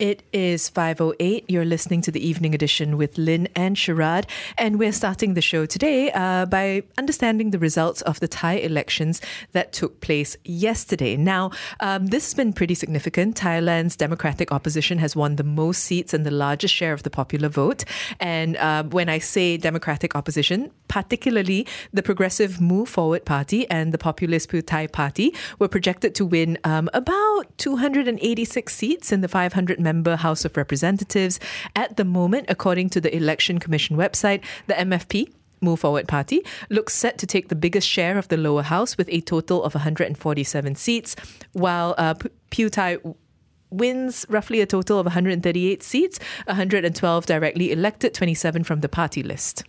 [0.00, 1.44] It is 5.08.
[1.46, 4.24] You're listening to the evening edition with Lynn and Sharad.
[4.56, 9.20] And we're starting the show today uh, by understanding the results of the Thai elections
[9.52, 11.18] that took place yesterday.
[11.18, 11.50] Now,
[11.80, 13.36] um, this has been pretty significant.
[13.36, 17.50] Thailand's democratic opposition has won the most seats and the largest share of the popular
[17.50, 17.84] vote.
[18.18, 23.98] And uh, when I say democratic opposition, particularly the progressive Move Forward Party and the
[23.98, 29.78] populist Pheu Thai Party were projected to win um, about 286 seats in the 500
[29.78, 31.40] member House of Representatives.
[31.76, 36.94] At the moment, according to the Election Commission website, the MFP Move Forward Party looks
[36.94, 40.74] set to take the biggest share of the lower house with a total of 147
[40.74, 41.16] seats,
[41.52, 42.14] while uh,
[42.50, 42.98] Pheu Thai
[43.70, 49.64] wins roughly a total of 138 seats, 112 directly elected, 27 from the party list.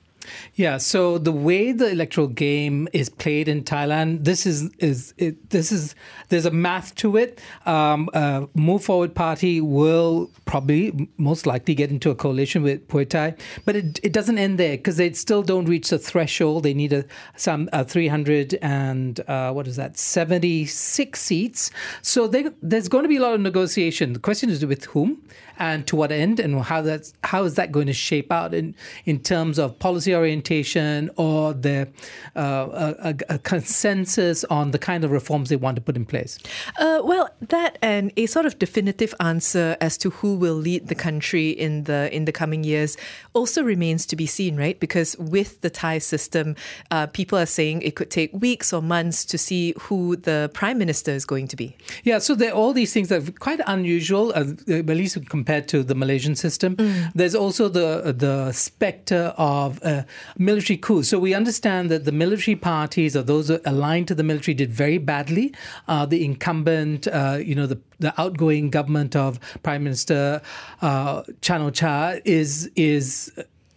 [0.55, 5.49] Yeah, so the way the electoral game is played in Thailand, this is is it,
[5.49, 5.95] this is
[6.29, 7.39] there's a math to it.
[7.65, 13.07] Um, uh, Move Forward Party will probably most likely get into a coalition with Pheu
[13.07, 16.63] Thai, but it, it doesn't end there because they still don't reach the threshold.
[16.63, 21.71] They need a some a 300 and uh, what is that 76 seats.
[22.01, 24.13] So they, there's going to be a lot of negotiation.
[24.13, 25.21] The question is with whom
[25.61, 28.75] and to what end, and how that's how is that going to shape out in
[29.05, 31.87] in terms of policy orientation or the
[32.35, 36.37] uh, a, a, consensus on the kind of reforms they want to put in place?
[36.79, 40.95] Uh, well, that and a sort of definitive answer as to who will lead the
[40.95, 42.97] country in the in the coming years
[43.33, 44.79] also remains to be seen, right?
[44.79, 46.55] Because with the Thai system,
[46.91, 50.77] uh, people are saying it could take weeks or months to see who the prime
[50.77, 51.75] minister is going to be.
[52.03, 55.67] Yeah, so there are all these things that are quite unusual, uh, at least compared
[55.69, 56.75] to the Malaysian system.
[56.75, 57.11] Mm.
[57.15, 60.00] There's also the the specter of uh,
[60.37, 61.03] military coup.
[61.03, 64.97] So we understand that the military parties or those aligned to the military did very
[64.97, 65.53] badly.
[65.87, 70.41] Uh, the incumbent, uh, you know, the the outgoing government of Prime Minister
[70.81, 73.31] uh, Chan O-cha is is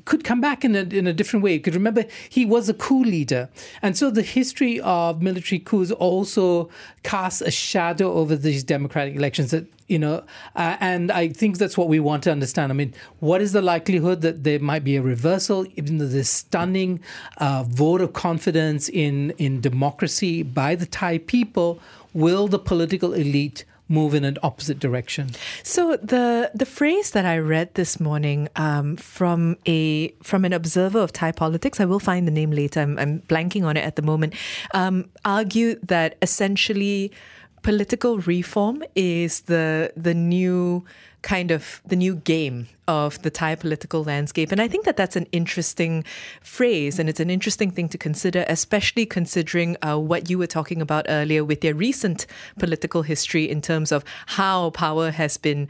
[0.05, 1.55] could come back in a, in a different way.
[1.55, 3.49] You could remember he was a coup leader.
[3.83, 6.69] And so the history of military coups also
[7.03, 10.25] casts a shadow over these democratic elections that, you know,
[10.57, 12.73] uh, and I think that's what we want to understand.
[12.73, 16.31] I mean, what is the likelihood that there might be a reversal, even though this
[16.31, 17.01] stunning
[17.39, 21.81] uh, vote of confidence in, in democracy by the Thai people?
[22.15, 25.31] Will the political elite move in an opposite direction.
[25.63, 31.01] So the the phrase that I read this morning um, from a from an observer
[31.01, 32.81] of Thai politics, I will find the name later.
[32.81, 34.35] I'm, I'm blanking on it at the moment.
[34.73, 37.13] Um, argued that essentially
[37.65, 40.85] political reform is the the new
[41.23, 44.53] kind of the new game of the Thai political landscape.
[44.53, 46.05] And I think that that's an interesting
[46.43, 50.83] phrase and it's an interesting thing to consider, especially considering uh, what you were talking
[50.83, 52.27] about earlier with your recent
[52.59, 55.67] political history in terms of how power has been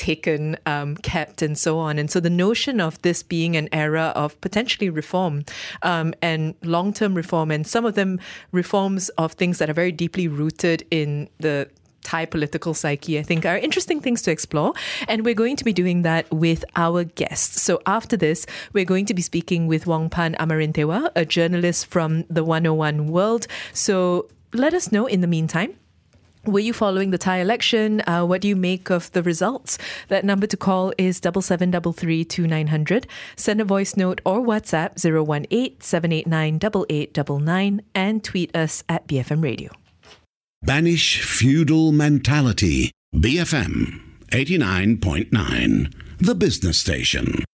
[0.00, 1.98] taken, um, kept, and so on.
[1.98, 5.44] And so the notion of this being an era of potentially reform
[5.82, 8.18] um, and long term reform, and some of them
[8.50, 11.68] reforms of things that are very deeply rooted in the
[12.02, 14.72] Thai political psyche, I think, are interesting things to explore.
[15.06, 17.60] And we're going to be doing that with our guests.
[17.60, 22.42] So after this, we're going to be speaking with Wongpan Amarintewa, a journalist from the
[22.42, 23.46] 101 World.
[23.74, 25.74] So let us know in the meantime.
[26.46, 28.00] Were you following the Thai election?
[28.06, 29.76] Uh, what do you make of the results?
[30.08, 33.06] That number to call is double seven double three two nine hundred.
[33.36, 39.70] Send a voice note or WhatsApp 018 789 8899 and tweet us at BFM Radio.
[40.62, 42.90] Banish feudal mentality.
[43.14, 47.44] BFM 89.9, the business station.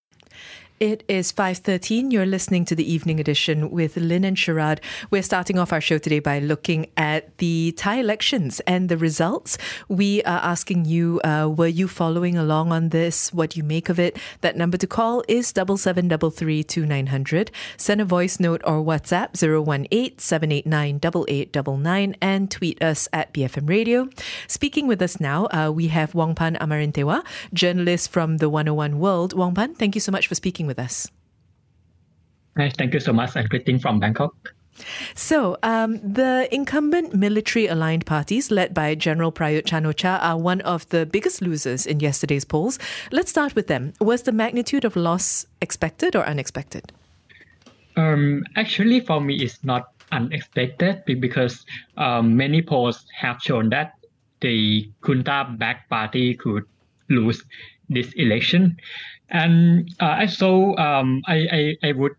[0.78, 2.10] It is 5:13.
[2.10, 4.81] You're listening to the evening edition with Lynn and Sharad.
[5.10, 9.56] We're starting off our show today by looking at the Thai elections and the results.
[9.88, 13.33] We are asking you, uh, were you following along on this?
[13.33, 14.18] What do you make of it?
[14.42, 17.50] That number to call is double seven double three two nine hundred.
[17.78, 24.10] Send a voice note or WhatsApp 018-789-8899 and tweet us at BFM Radio.
[24.47, 27.24] Speaking with us now, uh, we have Wongpan Amarintewa,
[27.54, 29.34] journalist from the 101 World.
[29.34, 31.09] Wongpan, thank you so much for speaking with us.
[32.57, 33.36] Hi, thank you so much.
[33.36, 34.34] I'm greeting from Bangkok.
[35.15, 40.60] So, um, the incumbent military aligned parties led by General Prayut Chan O-cha are one
[40.63, 42.78] of the biggest losers in yesterday's polls.
[43.10, 43.95] Let's start with them.
[44.01, 46.92] Was the magnitude of loss expected or unexpected?
[47.97, 51.65] Um, actually, for me, it's not unexpected because
[51.97, 53.95] um, many polls have shown that
[54.41, 56.65] the junta-backed party could
[57.09, 57.42] lose
[57.89, 58.77] this election.
[59.30, 62.12] And uh, so um, I, I, I would,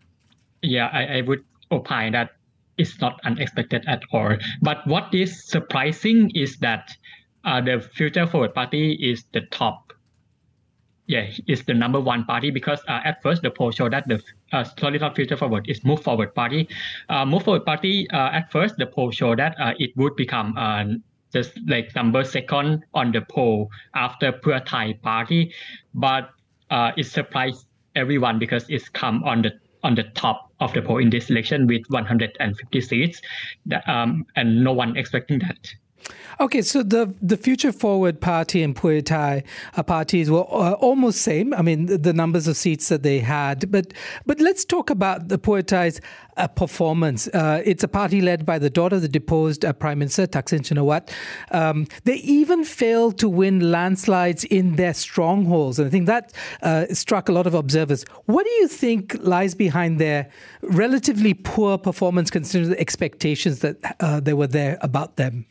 [0.62, 2.30] yeah, I, I would opine that
[2.76, 4.36] it's not unexpected at all.
[4.62, 6.90] But what is surprising is that
[7.44, 9.92] uh, the Future Forward Party is the top.
[11.06, 14.22] Yeah, is the number one party because uh, at first the poll showed that the
[14.52, 14.64] uh,
[15.00, 16.68] not Future Forward is Move Forward Party.
[17.08, 20.54] Uh, Move Forward Party uh, at first the poll showed that uh, it would become
[20.58, 20.84] uh,
[21.32, 25.54] just like number second on the poll after Pheu Thai Party,
[25.94, 26.30] but
[26.70, 29.52] uh, it surprised everyone because it's come on the
[29.84, 33.22] on the top of the poll in this election with 150 seats,
[33.66, 35.72] that, um, and no one expecting that.
[36.40, 39.42] Okay, so the the Future Forward Party and Thai
[39.76, 41.52] uh, parties were uh, almost same.
[41.52, 43.92] I mean, the, the, numbers of seats that they had, but
[44.24, 46.00] but let's talk about the Thai's
[46.36, 47.26] uh, performance.
[47.28, 50.60] Uh, it's a party led by the daughter of the deposed uh, Prime Minister Thaksin
[50.60, 51.12] Shinawatra.
[51.50, 56.86] Um, they even failed to win landslides in their strongholds, and I think that uh,
[56.92, 58.04] struck a lot of observers.
[58.26, 60.30] What do you think lies behind their
[60.62, 63.76] relatively poor performance, considering the expectations that
[64.22, 65.46] there were there about them?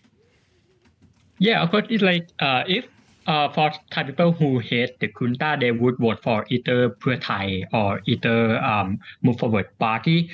[1.40, 2.86] Yeah, of course, it's like uh, if
[3.28, 7.64] uh, for Thai people who hate the junta, they would vote for either Pheu Thai
[7.74, 10.32] or either um, Move Forward Party.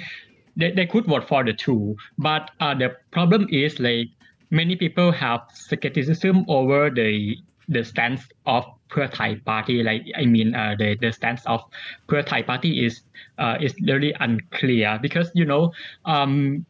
[0.55, 4.07] They, they could vote for the two, but uh, the problem is like
[4.51, 7.37] many people have skepticism over the
[7.69, 9.81] the stance of Pheu Thai Party.
[9.83, 11.61] Like I mean, uh, the the stance of
[12.07, 13.01] Pheu Thai Party is
[13.39, 15.73] uh, is really unclear because you know
[16.05, 16.65] um,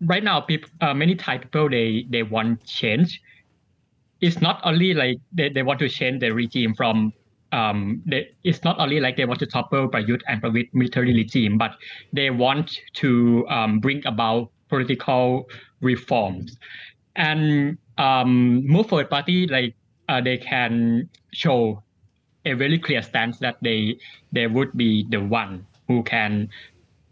[0.00, 3.22] right now people uh, many Thai people they they want change
[4.20, 7.12] it's not only like they, they want to change the regime from
[7.52, 11.56] um, they, it's not only like they want to topple Prayut and Pravit military regime,
[11.56, 11.76] but
[12.12, 15.48] they want to um, bring about political
[15.80, 16.58] reforms.
[17.14, 19.74] And um, Move Forward Party, like
[20.08, 21.82] uh, they can show
[22.44, 23.96] a very clear stance that they
[24.32, 26.48] they would be the one who can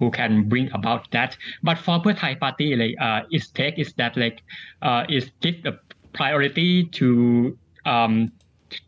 [0.04, 1.36] who can bring about that.
[1.62, 4.42] But for Pheu Thai Party, like uh, its take is that like
[4.82, 5.78] uh, is give the
[6.12, 7.56] priority to
[7.86, 8.32] um,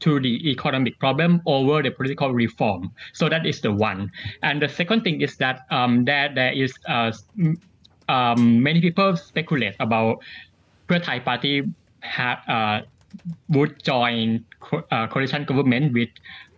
[0.00, 2.92] to the economic problem over the political reform.
[3.12, 4.10] So that is the one.
[4.42, 7.12] And the second thing is that um, there there is uh,
[8.08, 10.20] um, many people speculate about
[10.88, 11.62] Pheu Thai Party
[12.00, 12.80] have, uh,
[13.48, 16.10] would join co- uh, coalition government with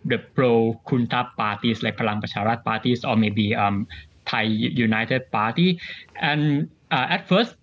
[0.05, 3.87] the pro junta parties like Palang Pracharat parties or maybe um,
[4.29, 5.79] Thai United Party.
[6.21, 7.55] And uh, at first,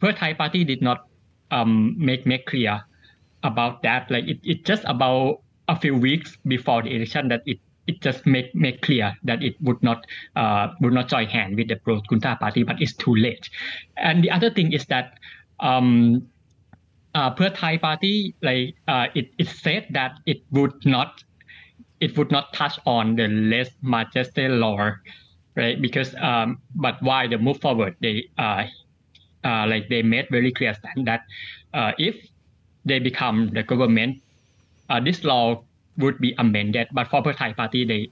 [0.00, 1.06] Pheu Thai Party did not
[1.50, 2.80] um, make make clear
[3.42, 4.10] about that.
[4.10, 8.26] Like it, it just about a few weeks before the election that it it just
[8.26, 10.04] make make clear that it would not
[10.36, 13.48] uh, would not join hand with the pro junta party, but it's too late.
[13.96, 15.18] And the other thing is that
[15.60, 16.28] um,
[17.14, 21.22] uh, Pheu Thai party like uh, it it said that it would not
[22.00, 24.90] it would not touch on the lese majeste law,
[25.56, 25.80] right?
[25.80, 28.64] Because um, but why the move forward they uh,
[29.44, 31.22] uh, like they made very clear stand that
[31.74, 32.16] uh, if
[32.84, 34.18] they become the government,
[34.88, 35.64] uh, this law
[35.98, 36.88] would be amended.
[36.92, 38.10] But for the Thai party, they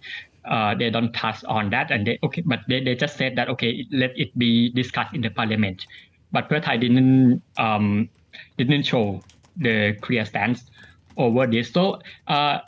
[0.48, 3.48] uh, they don't touch on that, and they okay, but they, they just said that
[3.50, 5.82] okay, let it be discussed in the parliament.
[6.32, 8.08] But Pheu Thai didn't um,
[8.58, 9.24] didn't show
[9.56, 10.64] the clear stance
[11.16, 11.72] over this.
[11.72, 12.58] So, uh,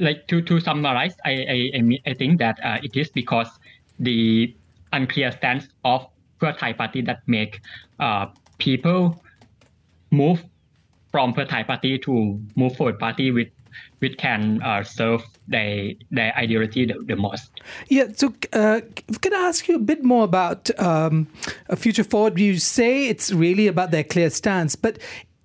[0.00, 3.48] like to to summarize, I I, I think that uh, it is because
[3.98, 4.54] the
[4.92, 6.06] unclear stance of
[6.40, 7.60] Pheu Thai party that make
[7.98, 8.26] uh,
[8.58, 9.22] people
[10.10, 10.44] move
[11.10, 13.48] from Pheu Thai party to move forward party with
[14.00, 17.50] which can uh, serve their their ideology the, the most.
[17.88, 18.06] Yeah.
[18.14, 18.80] So, uh,
[19.20, 21.26] can I ask you a bit more about um,
[21.68, 22.38] a future forward?
[22.38, 24.98] You say it's really about their clear stance, but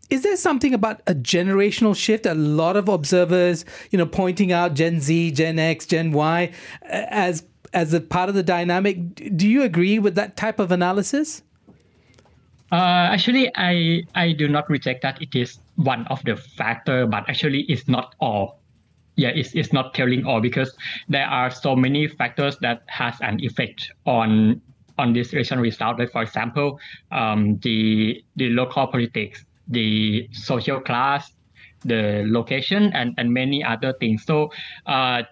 [0.09, 2.25] is there something about a generational shift?
[2.25, 6.51] A lot of observers, you know, pointing out Gen Z, Gen X, Gen Y
[6.83, 9.35] as as a part of the dynamic.
[9.35, 11.41] Do you agree with that type of analysis?
[12.71, 17.29] Uh, actually, I I do not reject that it is one of the factor, but
[17.29, 18.59] actually it's not all.
[19.15, 20.73] Yeah, it's, it's not telling all because
[21.07, 24.59] there are so many factors that has an effect on
[24.97, 25.99] on this election result.
[25.99, 26.79] Like for example,
[27.11, 31.31] um, the the local politics, the social class,
[31.85, 34.25] the location, and and many other things.
[34.25, 34.51] So
[34.87, 35.23] uh,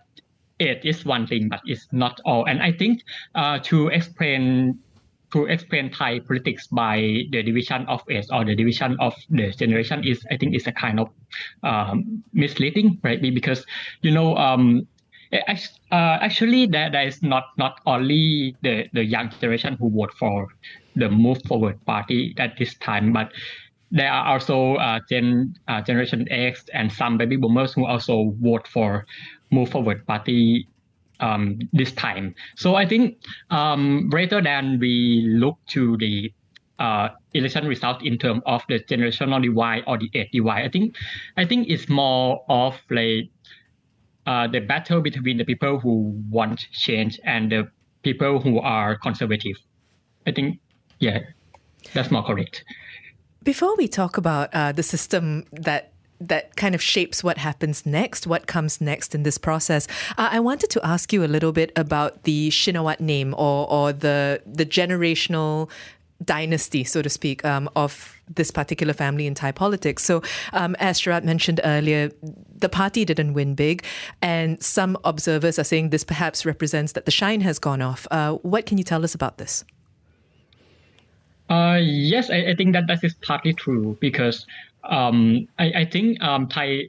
[0.61, 2.45] it is one thing, but it's not all.
[2.45, 3.01] And I think
[3.35, 4.79] uh, to explain
[5.31, 10.03] to explain Thai politics by the division of age or the division of the generation
[10.03, 11.09] is, I think, is a kind of
[11.63, 13.21] um, misleading, right?
[13.21, 13.65] Because
[14.01, 14.87] you know, um,
[15.31, 15.55] uh,
[15.91, 20.47] actually, there, there is not not only the the young generation who vote for
[20.95, 23.31] the Move Forward Party at this time, but
[23.91, 28.67] there are also uh, Gen uh, Generation X and some baby boomers who also vote
[28.67, 29.05] for
[29.51, 30.67] Move Forward Party
[31.19, 32.35] um, this time.
[32.55, 33.17] So I think
[33.49, 36.33] um, rather than we look to the
[36.79, 40.95] uh, election result in terms of the generational divide or the age divide, I think
[41.37, 43.29] I think it's more of like
[44.25, 47.69] uh, the battle between the people who want change and the
[48.03, 49.57] people who are conservative.
[50.25, 50.59] I think,
[50.99, 51.19] yeah,
[51.93, 52.63] that's more correct.
[53.43, 55.90] Before we talk about uh, the system that
[56.27, 59.87] that kind of shapes what happens next, what comes next in this process.
[60.17, 63.93] Uh, I wanted to ask you a little bit about the Shinawat name or or
[63.93, 65.69] the the generational
[66.23, 70.03] dynasty, so to speak, um, of this particular family in Thai politics.
[70.03, 70.21] So,
[70.53, 72.11] um, as Sharad mentioned earlier,
[72.55, 73.83] the party didn't win big,
[74.21, 78.07] and some observers are saying this perhaps represents that the shine has gone off.
[78.11, 79.63] Uh, what can you tell us about this?
[81.51, 84.45] Uh, yes, I, I, think that that is partly true because
[84.85, 86.83] um, I, I, think um, Thai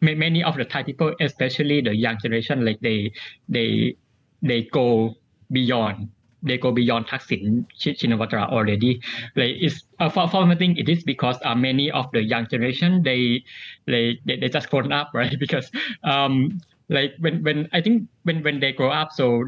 [0.00, 3.12] many of the Thai people, especially the young generation, like they
[3.50, 3.94] they
[4.40, 5.14] they go
[5.50, 6.08] beyond
[6.42, 9.02] they go beyond Thaksin Shinawatra already.
[9.36, 12.48] Like it's uh, for, for I think it is because uh, many of the young
[12.48, 13.44] generation they
[13.86, 15.70] they they, they just grown up right because
[16.02, 19.44] um like when when I think when when they grow up so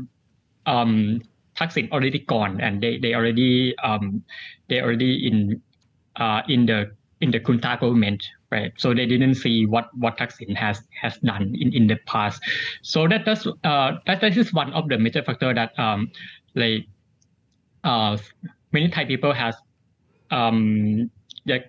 [0.66, 1.22] um
[1.56, 4.22] Thaksin already gone and they they already um
[4.68, 5.60] they already in
[6.16, 10.54] uh in the in the Junta government right so they didn't see what what Thaksin
[10.56, 12.42] has has done in in the past
[12.82, 16.10] so that that's uh that, that is one of the major factor that um
[16.54, 16.86] like
[17.84, 18.16] uh,
[18.72, 19.54] many Thai people has
[20.30, 21.10] um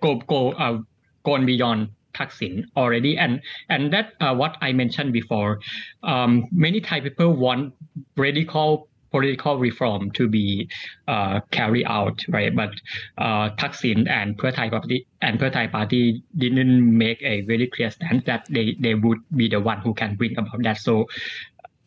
[0.00, 0.78] go go uh,
[1.24, 5.60] gone beyond Thaksin already, and and that uh, what I mentioned before.
[6.02, 7.74] Um, many Thai people want
[8.16, 10.68] radical political reform to be
[11.08, 12.54] uh, carried out, right?
[12.54, 12.72] But
[13.16, 17.90] uh, Thaksin and Pheu Thai Party and Pheu Thai Party didn't make a very clear
[17.90, 20.76] stance that they, they would be the one who can bring about that.
[20.78, 21.06] So,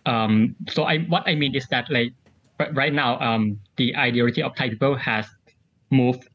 [0.05, 2.13] um, so I what I mean is that like
[2.73, 5.27] right now, um, the ideology of Thai people has
[5.91, 6.27] moved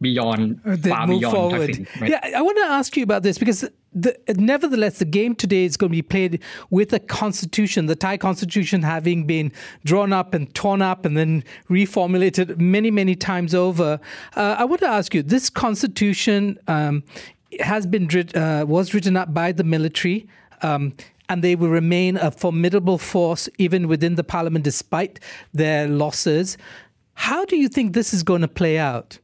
[0.00, 1.88] beyond uh, far move beyond forward.
[2.00, 2.10] right?
[2.10, 5.76] Yeah, I want to ask you about this because the, nevertheless, the game today is
[5.76, 9.52] going to be played with a constitution, the Thai constitution having been
[9.84, 13.98] drawn up and torn up and then reformulated many, many times over.
[14.36, 17.02] Uh, I want to ask you: this constitution um,
[17.60, 20.28] has been uh, was written up by the military.
[20.62, 20.94] Um,
[21.28, 25.18] and they will remain a formidable force even within the parliament despite
[25.52, 26.56] their losses.
[27.14, 29.18] How do you think this is going to play out?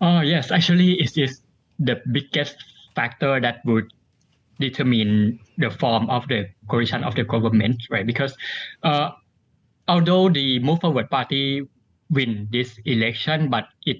[0.00, 0.50] Oh, yes.
[0.50, 1.42] Actually, it is
[1.78, 2.56] the biggest
[2.94, 3.92] factor that would
[4.58, 8.06] determine the form of the coalition of the government, right?
[8.06, 8.36] Because
[8.82, 9.10] uh,
[9.88, 11.68] although the Move Forward Party
[12.10, 13.98] win this election, but it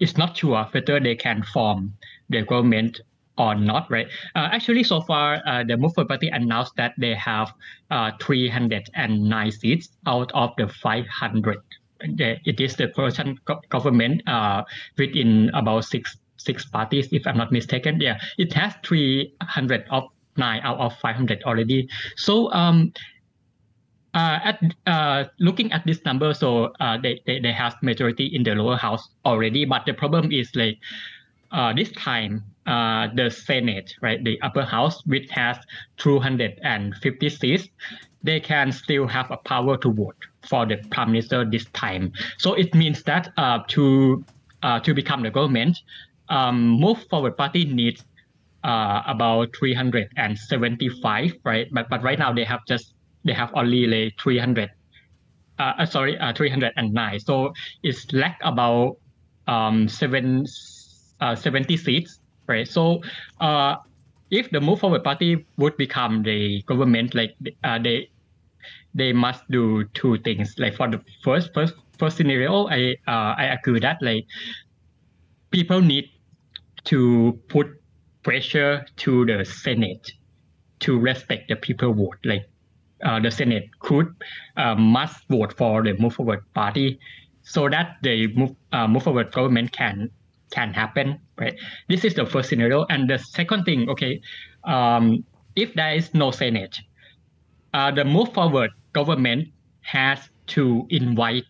[0.00, 1.94] is not sure whether they can form
[2.28, 3.00] the government
[3.36, 4.08] or not, right?
[4.34, 7.52] Uh, actually, so far, uh, the Move Forward Party announced that they have
[7.90, 11.58] uh, 309 seats out of the 500.
[12.00, 13.38] It is the coalition
[13.68, 14.64] government uh,
[14.96, 18.00] within about six six parties, if I'm not mistaken.
[18.00, 20.04] Yeah, it has 300 of
[20.36, 21.88] nine out of 500 already.
[22.16, 22.92] So um,
[24.14, 28.42] uh, at uh, looking at this number, so uh, they, they they have majority in
[28.42, 29.64] the lower house already.
[29.64, 30.78] But the problem is like
[31.52, 35.56] uh, this time uh, the Senate, right, the upper house, which has
[35.98, 37.68] 250 seats,
[38.22, 40.16] they can still have a power to vote
[40.48, 42.12] for the prime minister this time.
[42.38, 44.24] So it means that uh, to
[44.62, 45.78] uh, to become the government,
[46.28, 48.04] um, Move Forward Party needs
[48.64, 51.68] uh, about 375, right?
[51.72, 54.70] But but right now they have just they have only like 300.
[55.58, 57.20] Uh, uh, sorry, uh, 309.
[57.20, 57.52] So
[57.82, 58.96] it's lack about
[59.48, 60.46] um, seven,
[61.20, 62.66] uh, 70 seats right?
[62.66, 63.02] So
[63.40, 63.76] uh,
[64.30, 68.10] if the Move Forward Party would become the government, like they
[68.94, 70.54] they must do two things.
[70.58, 74.26] Like for the first first first scenario, I uh, I agree that like
[75.50, 76.10] people need
[76.84, 77.68] to put
[78.22, 80.12] pressure to the Senate
[80.80, 82.18] to respect the people vote.
[82.24, 82.48] Like
[83.04, 84.14] uh, the Senate could
[84.56, 86.98] uh, must vote for the Move Forward Party
[87.42, 90.10] so that the move, uh, move forward government can
[90.50, 91.54] can happen, right?
[91.88, 92.86] This is the first scenario.
[92.88, 94.20] And the second thing, okay,
[94.64, 95.24] um,
[95.56, 96.78] if there is no Senate,
[97.74, 99.48] uh, the move forward government
[99.80, 101.48] has to invite,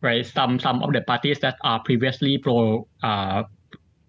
[0.00, 3.44] right, some some of the parties that are previously pro uh,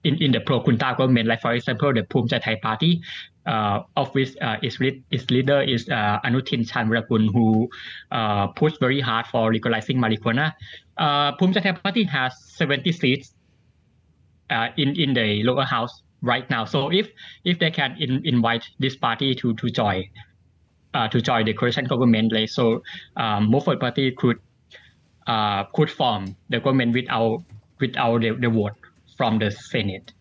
[0.03, 3.01] in, in the pro Junta government, like for example, the Phum Thai Party,
[3.45, 4.77] uh, of which uh, its,
[5.11, 7.67] its leader is uh, Anutin Charnvirakul, who
[8.11, 10.53] uh, pushed very hard for legalizing marijuana.
[10.97, 13.33] Uh, Phum Thai Party has 70 seats
[14.49, 16.65] uh, in in the lower house right now.
[16.65, 17.09] So if
[17.43, 20.03] if they can in, invite this party to to join
[20.95, 22.81] uh, to join the coalition government, like so,
[23.17, 24.39] um, Move Forward Party could
[25.27, 27.43] uh, could form the government without
[27.79, 28.73] without the, the vote
[29.17, 30.13] from the Senate.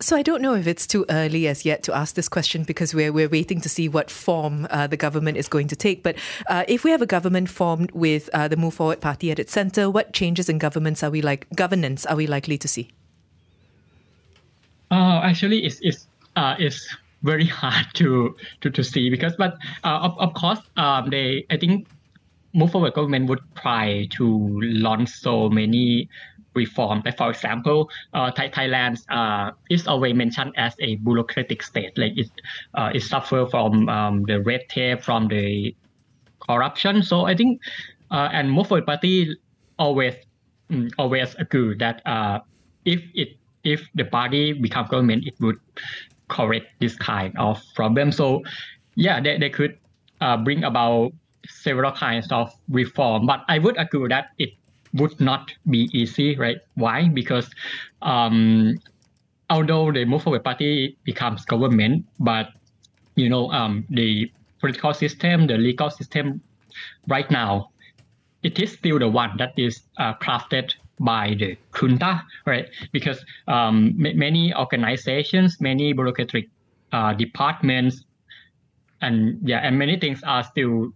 [0.00, 2.94] So I don't know if it's too early as yet to ask this question because
[2.94, 6.02] we're we're waiting to see what form uh, the government is going to take.
[6.02, 6.16] But
[6.48, 9.52] uh, if we have a government formed with uh, the Move Forward Party at its
[9.52, 12.90] center, what changes in governments are we like governance are we likely to see?
[14.90, 19.98] Uh, actually, it's it's uh, it's very hard to to, to see because but uh,
[20.02, 21.88] of, of course um, they I think
[22.54, 26.08] move forward government would try to launch so many
[26.54, 27.02] reform.
[27.04, 31.96] Like for example, uh, Thailand uh, is always mentioned as a bureaucratic state.
[31.96, 32.30] Like it
[32.74, 35.74] uh, it suffer from um, the red tape, from the
[36.40, 37.02] corruption.
[37.02, 37.60] So I think
[38.10, 39.36] uh, and Move Forward Party
[39.78, 40.14] always
[40.70, 42.40] um, always agree that uh,
[42.84, 45.58] if it if the party become government, it would
[46.28, 48.12] correct this kind of problem.
[48.12, 48.42] So
[48.94, 49.78] yeah, they, they could
[50.20, 51.12] uh, bring about
[51.46, 53.26] several kinds of reform.
[53.26, 54.50] But I would agree that it
[54.94, 56.58] would not be easy, right?
[56.74, 57.08] Why?
[57.08, 57.50] Because
[58.02, 58.78] um,
[59.50, 62.48] although the Move Forward Party becomes government, but
[63.14, 64.30] you know um, the
[64.60, 66.40] political system, the legal system,
[67.06, 67.70] right now,
[68.42, 72.68] it is still the one that is uh, crafted by the junta, right?
[72.92, 76.48] Because um, m- many organizations, many bureaucratic
[76.92, 78.04] uh, departments,
[79.00, 80.90] and yeah, and many things are still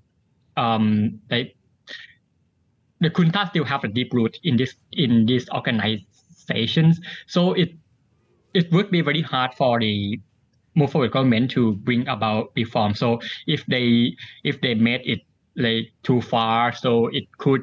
[0.57, 1.57] um, like
[3.01, 7.01] the junta still have a deep root in this in these organizations.
[7.27, 7.71] So it
[8.55, 10.21] it would be very hard for the
[10.75, 12.95] move forward government to bring about reform.
[12.95, 15.21] So if they if they made it
[15.57, 17.63] like too far, so it could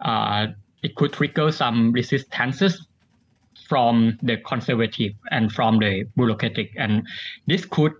[0.00, 0.48] uh,
[0.82, 2.86] it could trigger some resistances
[3.68, 7.06] from the conservative and from the bureaucratic, and
[7.46, 7.92] this could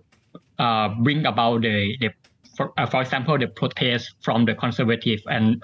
[0.59, 2.09] uh, bring about the, the
[2.55, 5.63] for, uh, for example, the protest from the conservative and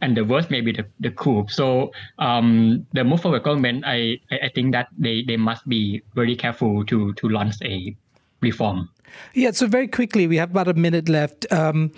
[0.00, 1.46] and the worst maybe the, the coup.
[1.48, 6.34] So um, the move forward government, I, I think that they, they must be very
[6.34, 7.96] careful to to launch a
[8.40, 8.90] reform.
[9.34, 9.52] Yeah.
[9.52, 11.50] So very quickly, we have about a minute left.
[11.52, 11.92] Um,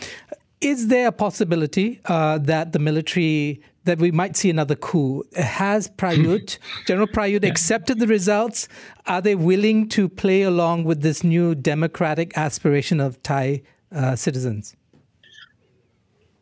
[0.60, 5.24] is there a possibility uh, that the military that we might see another coup.
[5.36, 7.50] Has Prayut, General Prayut, yeah.
[7.50, 8.68] accepted the results?
[9.06, 13.62] Are they willing to play along with this new democratic aspiration of Thai
[13.94, 14.76] uh, citizens?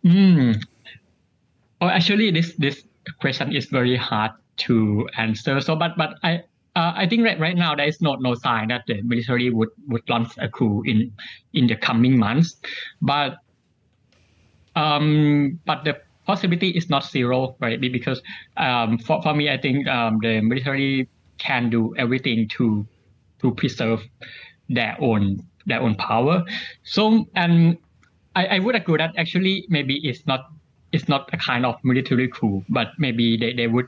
[0.04, 0.62] Mm.
[1.80, 2.84] Oh, actually, this this
[3.20, 5.60] question is very hard to answer.
[5.60, 8.68] So, but but I uh, I think right, right now there is no no sign
[8.68, 11.12] that the military would would launch a coup in
[11.52, 12.56] in the coming months,
[13.00, 13.38] but
[14.74, 17.80] um but the possibility is not zero, right?
[17.80, 18.22] Because
[18.56, 21.08] um, for, for me, I think um, the military
[21.38, 22.86] can do everything to
[23.40, 24.02] to preserve
[24.68, 26.44] their own their own power.
[26.84, 27.78] So and
[28.34, 30.46] I, I would agree that actually maybe it's not
[30.92, 33.86] it's not a kind of military coup, but maybe they, they would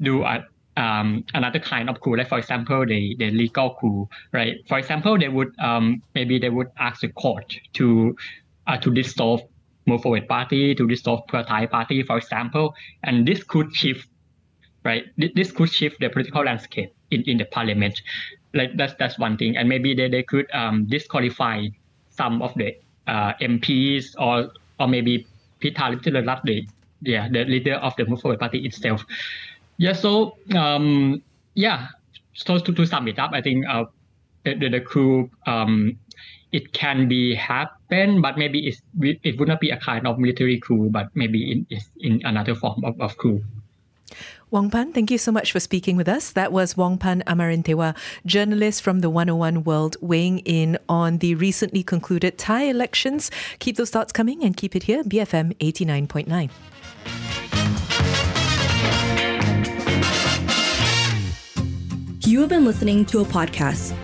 [0.00, 0.44] do a
[0.76, 4.56] um, another kind of coup, like for example, the, the legal coup, right?
[4.68, 8.16] For example, they would um, maybe they would ask the court to
[8.66, 9.42] uh, to dissolve
[9.86, 14.08] move forward party to dissolve Thai party, for example, and this could shift,
[14.84, 15.04] right?
[15.16, 18.00] This could shift the political landscape in, in the parliament.
[18.54, 21.66] Like that's that's one thing, and maybe they, they could um, disqualify
[22.10, 25.26] some of the uh, MPs or or maybe
[25.60, 26.66] Pita Limjaroenrat, the
[27.00, 29.04] yeah the leader of the Move Forward Party itself.
[29.78, 31.22] Yeah, so um,
[31.54, 31.88] yeah,
[32.34, 33.84] so to, to sum it up, I think uh,
[34.44, 35.98] the, the, the coup um,
[36.52, 40.60] it can be happen, but maybe it's, it would not be a kind of military
[40.60, 41.66] coup, but maybe in,
[42.00, 43.42] in another form of, of coup.
[44.50, 46.30] Wong Pan, thank you so much for speaking with us.
[46.30, 51.82] That was Wong Pan Amarintewa, journalist from the 101 World, weighing in on the recently
[51.82, 53.30] concluded Thai elections.
[53.60, 56.50] Keep those thoughts coming and keep it here, BFM 89.9.
[62.26, 63.94] You have been listening to a podcast